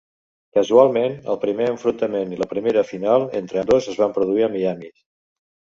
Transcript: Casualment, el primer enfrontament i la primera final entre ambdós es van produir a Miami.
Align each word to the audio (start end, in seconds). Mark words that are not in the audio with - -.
Casualment, 0.57 1.13
el 1.33 1.37
primer 1.43 1.67
enfrontament 1.73 2.33
i 2.37 2.41
la 2.41 2.49
primera 2.55 2.87
final 2.95 3.29
entre 3.43 3.65
ambdós 3.65 3.93
es 3.95 4.05
van 4.05 4.19
produir 4.21 4.47
a 4.49 4.53
Miami. 4.57 4.93